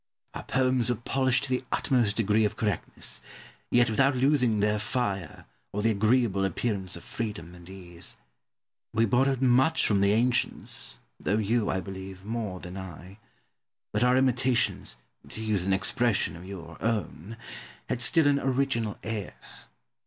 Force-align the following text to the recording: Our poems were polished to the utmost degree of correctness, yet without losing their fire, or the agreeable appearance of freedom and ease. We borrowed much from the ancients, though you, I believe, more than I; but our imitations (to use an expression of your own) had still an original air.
Our 0.33 0.41
poems 0.41 0.89
were 0.89 0.95
polished 0.95 1.43
to 1.43 1.49
the 1.51 1.63
utmost 1.71 2.15
degree 2.15 2.43
of 2.43 2.55
correctness, 2.55 3.21
yet 3.69 3.87
without 3.87 4.15
losing 4.15 4.59
their 4.59 4.79
fire, 4.79 5.45
or 5.71 5.83
the 5.83 5.91
agreeable 5.91 6.43
appearance 6.43 6.95
of 6.95 7.03
freedom 7.03 7.53
and 7.53 7.69
ease. 7.69 8.17
We 8.95 9.05
borrowed 9.05 9.43
much 9.43 9.85
from 9.85 10.01
the 10.01 10.11
ancients, 10.13 10.97
though 11.19 11.37
you, 11.37 11.69
I 11.69 11.81
believe, 11.81 12.25
more 12.25 12.59
than 12.59 12.77
I; 12.77 13.19
but 13.91 14.03
our 14.03 14.17
imitations 14.17 14.97
(to 15.29 15.39
use 15.39 15.65
an 15.65 15.71
expression 15.73 16.35
of 16.35 16.47
your 16.47 16.81
own) 16.83 17.37
had 17.87 18.01
still 18.01 18.25
an 18.25 18.39
original 18.39 18.97
air. 19.03 19.35